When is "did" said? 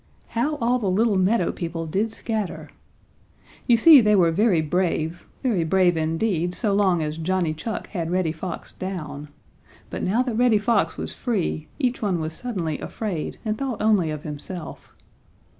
1.85-2.11